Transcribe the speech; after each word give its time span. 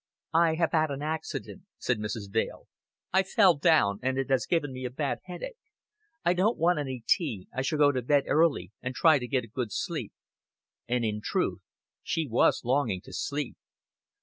"I 0.33 0.55
have 0.55 0.71
had 0.71 0.89
an 0.89 1.03
accident," 1.03 1.61
said 1.77 1.99
Mrs. 1.99 2.31
Dale. 2.31 2.67
"I 3.13 3.21
fell 3.21 3.53
down 3.55 3.99
and 4.01 4.17
it 4.17 4.31
has 4.31 4.47
given 4.47 4.73
me 4.73 4.83
a 4.83 4.89
bad 4.89 5.19
headache. 5.25 5.59
I 6.25 6.33
don't 6.33 6.57
want 6.57 6.79
any 6.79 7.03
tea. 7.05 7.47
I 7.55 7.61
shall 7.61 7.77
go 7.77 7.91
to 7.91 8.01
bed 8.01 8.23
early, 8.25 8.71
and 8.81 8.95
try 8.95 9.19
to 9.19 9.27
get 9.27 9.43
a 9.43 9.47
good 9.47 9.71
sleep." 9.71 10.11
And 10.87 11.05
in 11.05 11.21
truth, 11.21 11.61
she 12.01 12.25
was 12.27 12.63
longing 12.65 13.01
to 13.01 13.13
sleep. 13.13 13.57